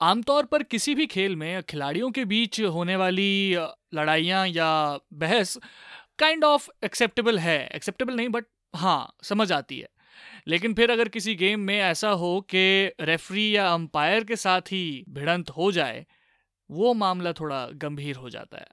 [0.00, 3.56] आमतौर पर किसी भी खेल में खिलाड़ियों के बीच होने वाली
[3.94, 5.58] लड़ाइयाँ या बहस
[6.18, 8.44] काइंड ऑफ़ एक्सेप्टेबल है। एक्सेप्टेबल नहीं बट
[8.76, 9.88] हाँ समझ आती है।
[10.48, 15.04] लेकिन फिर अगर किसी गेम में ऐसा हो कि रेफरी या अंपायर के साथ ही
[15.08, 16.06] भिड़ंत हो जाए,
[16.70, 18.68] वो मामला थोड़ा गंभीर हो जाता है।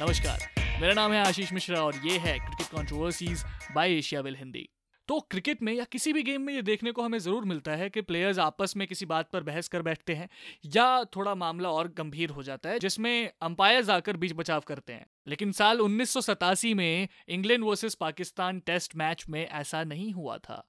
[0.00, 0.48] नमस्कार,
[0.80, 3.44] मेरा नाम है आशीष मिश्रा और ये है cricket controversies
[3.76, 4.68] by Asiaville Hindi
[5.08, 7.88] तो क्रिकेट में या किसी भी गेम में ये देखने को हमें ज़रूर मिलता है
[7.90, 10.28] कि प्लेयर्स आपस में किसी बात पर बहस कर बैठते हैं
[10.74, 15.06] या थोड़ा मामला और गंभीर हो जाता है, जिसमें अंपायर्स आकर बीच बचाव करते हैं।
[15.26, 20.38] लेकिन साल उन्नीस सौ सतासी में England versus Pakistan test match में ऐसा नहीं हुआ
[20.38, 20.62] था।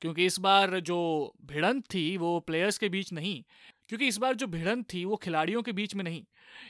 [0.00, 3.44] क्योंकि इस बार जो भिड़ंत थी, वो प्लेयर्स के बीच नहीं।
[3.88, 6.24] क्योंकि इस बार जो भिड़ंत थी, वो खिलाड़ियों के बीच में नहीं।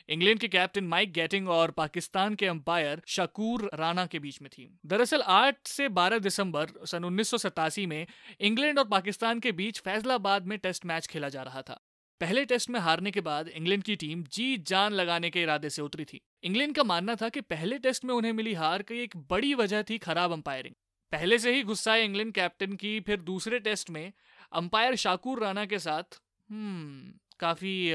[0.09, 4.79] इंग्लैंड के कैप्टन माइक गेटिंग और पाकिस्तान के अंपायर शकूर राणा के बीच में थी।
[4.87, 8.07] दरअसल 8 से 12 दिसंबर सन उन्नीस सौ सतासी में
[8.41, 11.81] इंग्लैंड और पाकिस्तान के बीच फैसलाबाद में टेस्ट मैच खेला जा रहा था।
[12.21, 15.83] पहले टेस्ट में हारने के बाद इंग्लैंड की टीम जी जान लगाने के इरादे से
[15.83, 19.17] उतरी थी। इंग्लैंड का मानना था कि पहले टेस्ट में उन्हें मिली हार की एक
[19.17, 20.75] बड़ी वजह थी खराब अंपायरिंग
[21.13, 24.13] पहले से ही गुस्साए इंग्लैंड कैप्टन की, फिर दूसरे टेस्ट में
[24.53, 27.93] अंपायर शाकुर राणा के साथ हम्म काफ़ी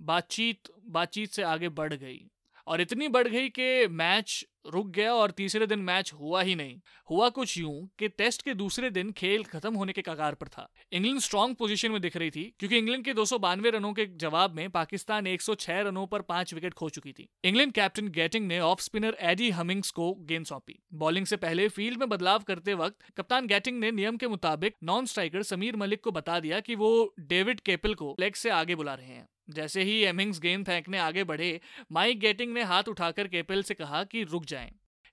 [0.00, 2.20] बातचीत बातचीत से आगे बढ़ गई।
[2.66, 6.80] और इतनी बढ़ गई कि मैच रुक गया और तीसरे दिन मैच हुआ ही नहीं।
[7.10, 10.72] हुआ कुछ यूँ कि टेस्ट के दूसरे दिन खेल खत्म होने के कगार पर था।
[10.92, 14.06] इंग्लैंड स्ट्रांग पोजीशन में दिख रही थी, क्योंकि इंग्लैंड के दो सौ बानवे रनों के
[14.06, 18.60] जवाब में पाकिस्तान 106 रनों पर पाँच विकेट खो चुकी थी। इंग्लैंड कैप्टन गेटिंग ने
[18.60, 22.96] ऑफ़ स्पिनर एडी हमिंग्स को गेंद सौंपी। बॉलिंग से पहले फ़ील्ड में बदलाव करते वक्त
[23.16, 27.14] कप्तान गेटिंग ने नियम के मुताबिक नॉन स्ट्राइकर समीर मलिक को बता दिया कि वो
[27.20, 31.24] डेविड केपल को लेग से आगे बुला रहे हैं। जैसे ही एमिंग्स गेंद फेंकने आगे
[31.24, 31.60] बढ़े
[31.92, 34.70] माइक गेटिंग ने हाथ उठाकर केपल से कहा कि रुक जाएँ।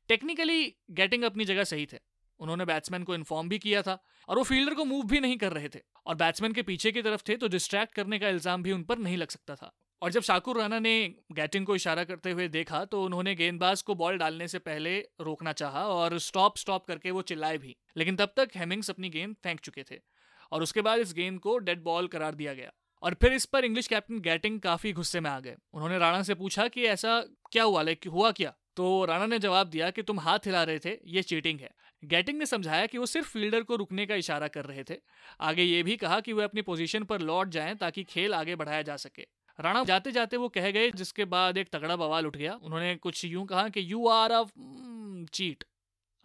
[0.09, 1.99] टेक्निकली गेटिंग अपनी जगह सही थे।
[2.39, 5.53] उन्होंने बैट्समैन को इन्फॉर्म भी किया था और वो फील्डर को मूव भी नहीं कर
[5.53, 8.71] रहे थे। और बैट्समैन के पीछे की तरफ़ थे तो डिस्ट्रैक्ट करने का इल्ज़ाम भी
[8.71, 9.71] उन पर नहीं लग सकता था।
[10.01, 10.93] और जब शाकुर राना ने
[11.31, 15.53] गैटिंग को इशारा करते हुए देखा तो उन्होंने गेंदबाज को बॉल डालने से पहले रोकना
[15.53, 19.59] चाहा और स्टॉप स्टॉप करके वो चिल्लाए भी। लेकिन तब तक हेमिंग्स अपनी गेंद फेंक
[19.59, 19.99] चुके थे।
[20.51, 22.71] और उसके बाद इस गेंद को डेड बॉल करार दिया गया।
[23.01, 26.35] और फिर इस पर इंग्लिश कैप्टन गैटिंग काफ़ी गुस्से में आ गए। उन्होंने राणा से
[26.35, 27.21] पूछा कि ऐसा
[27.51, 28.53] क्या हुआ लाइक हुआ क्या?
[28.75, 31.69] तो राणा ने जवाब दिया कि तुम हाथ हिला रहे थे, ये चीटिंग है।
[32.03, 34.95] गैटिंग ने समझाया कि वो सिर्फ़ फील्डर को रुकने का इशारा कर रहे थे।
[35.41, 38.81] आगे ये भी कहा कि वे अपनी पोजीशन पर लौट जाएँ ताकि खेल आगे बढ़ाया
[38.81, 39.27] जा सके।
[39.59, 43.25] राणा जाते जाते वो कह गए, जिसके बाद एक तगड़ा बवाल उठ गया। उन्होंने कुछ
[43.25, 44.43] यूँ कहा कि यू आर अ
[45.33, 45.63] चीट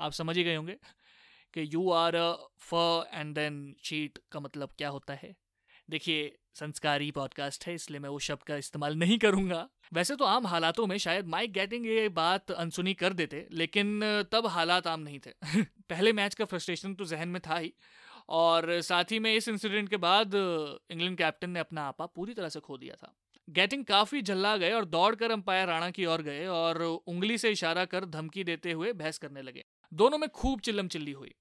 [0.01, 0.77] आप समझ ही गए होंगे
[1.55, 2.75] कि यू आर अ फ
[3.15, 5.35] एंड देन चीट का मतलब क्या होता है?
[5.93, 10.47] देखिए, संस्कारी पॉडकास्ट है, इसलिए मैं वो शब्द का इस्तेमाल नहीं करूँगा। वैसे तो आम
[10.47, 14.01] हालातों में शायद माइक गेटिंग ये बात अनसुनी कर देते, लेकिन
[14.33, 15.33] तब हालात आम नहीं थे।
[15.63, 17.73] पहले मैच का फ्रस्ट्रेशन तो जहन में था ही,
[18.29, 20.35] और साथ ही में इस इंसिडेंट के बाद
[20.91, 23.15] इंग्लैंड कैप्टन ने अपना आपा पूरी तरह से खो दिया था।
[23.51, 27.85] गेटिंग काफ़ी जल्ला गए और दौड़कर अंपायर राणा की ओर गए, और उंगली से इशारा
[27.85, 31.35] कर धमकी देते हुए बहस करने लगे। दोनों में खूब चिल्लम चिल्ली हुई।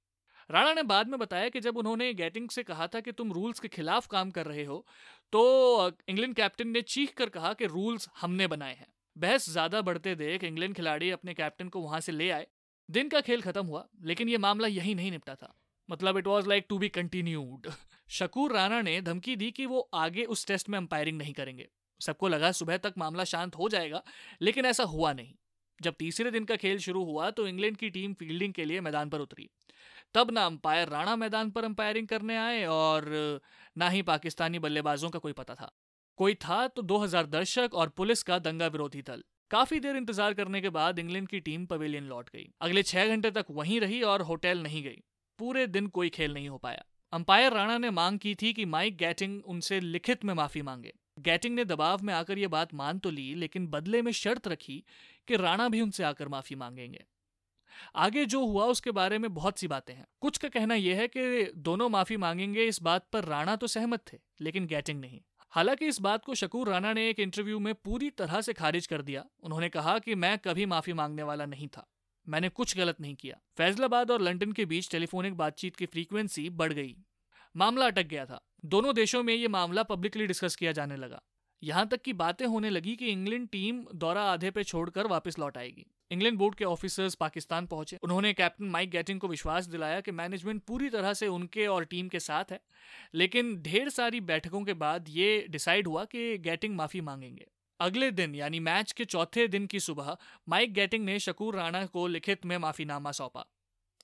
[0.50, 3.59] राणा ने बाद में बताया कि जब उन्होंने गैटिंग से कहा था कि तुम रूल्स
[3.59, 4.85] के खिलाफ काम कर रहे हो
[5.34, 10.16] तो इंग्लैंड कैप्टन ने चीख कर कहा कि रूल्स हमने बनाए हैं। बहस ज़्यादा बढ़ते
[10.16, 12.47] देख इंग्लैंड खिलाड़ी अपने कैप्टन को वहाँ से ले आए।
[12.90, 15.53] दिन का खेल खत्म हुआ, लेकिन यह मामला यही नहीं निपटा था।
[15.90, 17.68] मतलब it was like to be continued
[18.09, 21.68] Shakoor Rana ने धमकी दी कि वो आगे उस टेस्ट में अंपायरिंग नहीं करेंगे।
[22.02, 24.03] सबको लगा सुबह तक मामला शांत हो जाएगा,
[24.41, 25.34] लेकिन ऐसा हुआ नहीं।
[25.79, 29.09] जब तीसरे दिन का खेल शुरू हुआ तो इंग्लैंड की टीम फील्डिंग के लिए मैदान
[29.09, 29.50] पर उतरी।
[30.16, 33.09] तब ना अंपायर राणा मैदान पर अंपायरिंग करने आए और
[33.75, 35.72] ना ही पाकिस्तानी बल्लेबाजों का कोई पता था।
[36.17, 40.61] कोई था तो 2000 दर्शक और पुलिस का दंगा विरोधी दल। काफ़ी देर इंतज़ार करने
[40.61, 44.22] के बाद इंग्लैंड की टीम पवेलियन लौट गई। अगले छह घंटे तक वहीं रही और
[44.22, 45.01] होटल नहीं गई।
[45.39, 46.83] पूरे दिन कोई खेल नहीं हो पाया।
[47.13, 51.55] अंपायर राणा ने मांग की थी कि माइक गैटिंग उनसे लिखित में माफ़ी मांगे। गैटिंग
[51.55, 54.83] ने दबाव में आकर यह बात मान तो ली, लेकिन बदले में शर्त रखी
[55.28, 57.03] कि राणा भी उनसे आकर माफ़ी मांगेंगे।
[57.95, 61.07] आगे जो हुआ उसके बारे में बहुत सी बातें हैं। कुछ का कहना यह है
[61.07, 65.85] कि दोनों माफ़ी मांगेंगे, इस बात पर राणा तो सहमत थे, लेकिन गैटिंग नहीं। हालाँकि
[65.85, 69.25] इस बात को शकूर राणा ने एक इंटरव्यू में पूरी तरह से खारिज कर दिया।
[69.43, 71.87] उन्होंने कहा कि मैं कभी माफ़ी मांगने वाला नहीं था।
[72.29, 76.73] मैंने कुछ गलत नहीं किया। फैजलाबाद और लंदन के बीच टेलीफोनिक बातचीत की फ्रीक्वेंसी बढ़
[76.73, 76.96] गई।
[77.57, 81.22] मामला अटक गया था। दोनों देशों में ये मामला पब्लिकली डिस्कस किया जाने लगा।
[81.63, 85.57] यहाँ तक की बातें होने लगी कि इंग्लैंड टीम दौरा आधे पे छोड़कर वापस लौट
[85.57, 90.11] आएगी। इंग्लैंड बोर्ड के ऑफिसर्स पाकिस्तान पहुँचे। उन्होंने कैप्टन माइक गैटिंग को विश्वास दिलाया कि
[90.11, 92.61] मैनेजमेंट पूरी तरह से उनके और टीम के साथ है।
[93.13, 97.47] लेकिन ढेर सारी बैठकों के बाद ये डिसाइड हुआ कि गैटिंग माफ़ी मांगेंगे।
[97.79, 100.17] अगले दिन, यानी मैच के चौथे दिन की सुबह,
[100.49, 103.46] माइक गैटिंग ने शकूर राणा को लिखित में माफीनामा सौंपा।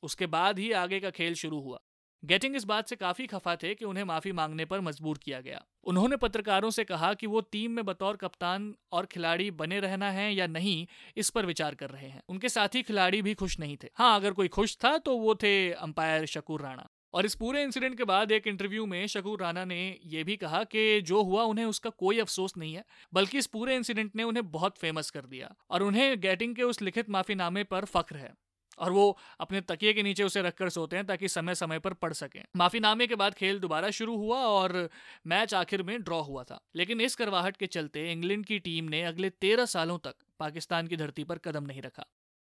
[0.03, 1.79] उसके बाद ही आगे का खेल शुरू हुआ।
[2.25, 5.65] गेटिंग इस बात से काफ़ी खफा थे कि उन्हें माफ़ी मांगने पर मजबूर किया गया।
[5.83, 10.33] उन्होंने पत्रकारों से कहा कि वो टीम में बतौर कप्तान और खिलाड़ी बने रहना है
[10.33, 10.87] या नहीं,
[11.17, 14.31] इस पर विचार कर रहे हैं। उनके साथी खिलाड़ी भी खुश नहीं थे। हाँ अगर
[14.31, 18.31] कोई खुश था तो वो थे अंपायर शकूर राणा। और इस पूरे इंसिडेंट के बाद
[18.31, 22.19] एक इंटरव्यू में शकूर राणा ने यह भी कहा कि जो हुआ उन्हें उसका कोई
[22.19, 26.19] अफसोस नहीं है, बल्कि इस पूरे इंसिडेंट ने उन्हें बहुत फ़ेमस कर दिया। और उन्हें
[26.19, 28.33] गेटिंग के उस लिखित माफीनामे पर फख्र है।
[28.79, 32.13] और वो अपने तकिए के नीचे उसे रखकर सोते हैं ताकि समय समय पर पढ़
[32.13, 34.89] सकें। माफीनामे के बाद खेल दोबारा शुरू हुआ और
[35.27, 39.03] मैच आखिर में ड्रॉ हुआ था। लेकिन इस करवाहट के चलते इंग्लैंड की टीम ने
[39.03, 42.05] अगले तेरह सालों तक पाकिस्तान की धरती पर कदम नहीं रखा।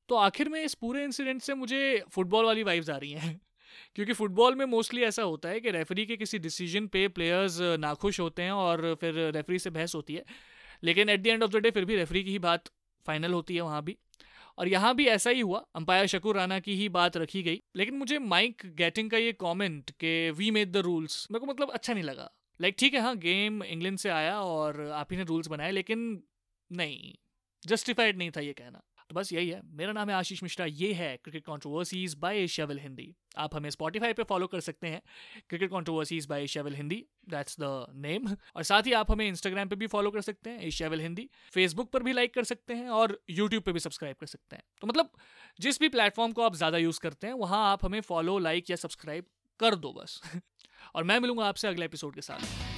[0.09, 3.41] तो आखिर में इस पूरे इंसिडेंट से मुझे फुटबॉल वाली वाइब्स आ रही हैं।
[3.95, 8.19] क्योंकि फुटबॉल में मोस्टली ऐसा होता है कि रेफरी के किसी डिसीज़न पे प्लेयर्स नाखुश
[8.19, 10.23] होते हैं और फिर रेफरी से बहस होती है।
[10.83, 12.63] लेकिन at the end of the day फिर भी रेफरी की ही बात
[13.07, 13.97] फाइनल होती है वहाँ भी।
[14.57, 17.97] और यहाँ भी ऐसा ही हुआ। अंपायर शकूर राना की ही बात रखी गई, लेकिन
[17.97, 21.93] मुझे माइक गेटिंग का ये कमेंट के वी मेड द रूल्स मेरे को मतलब अच्छा
[21.93, 25.47] नहीं लगा। लाइक ठीक है हाँ गेम इंग्लैंड से आया और आप ही ने रूल्स
[25.47, 26.23] बनाए, लेकिन
[26.71, 27.13] नहीं
[27.63, 30.91] जस्टिफाइड नहीं था ये कहना। तो बस यही है। मेरा नाम है आशीष मिश्रा, ये
[30.93, 35.01] है cricket controversies by Asiaville Hindi आप हमें स्पॉटीफाई पे फॉलो कर सकते हैं।
[35.49, 39.75] Cricket controversies by Asiaville Hindi that's the name और साथ ही आप हमें इंस्टाग्राम पे
[39.75, 43.17] भी फॉलो कर सकते हैं एशियाविल हिंदी फेसबुक पर भी लाइक कर सकते हैं और
[43.29, 45.11] यूट्यूब पर भी सब्सक्राइब कर सकते हैं। तो मतलब
[45.59, 48.75] जिस भी प्लेटफॉर्म को आप ज़्यादा यूज़ करते हैं, वहाँ आप हमें फॉलो लाइक या
[48.75, 49.25] सब्सक्राइब
[49.59, 50.21] कर दो बस।
[50.95, 52.76] और मैं मिलूँगा आपसे अगले एपिसोड के साथ।